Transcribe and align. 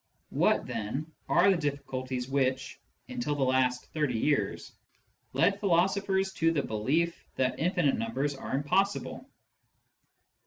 What, 0.31 0.65
then, 0.65 1.05
are 1.29 1.51
the 1.51 1.55
difficulties 1.57 2.27
which, 2.27 2.79
until 3.07 3.35
the 3.35 3.43
last 3.43 3.85
thirty 3.93 4.17
years, 4.17 4.71
led 5.33 5.59
philosophers 5.59 6.33
to 6.33 6.51
the 6.51 6.63
belief 6.63 7.23
that 7.35 7.59
infinite 7.59 7.99
numbers 7.99 8.33
are 8.33 8.55
impossible 8.55 9.29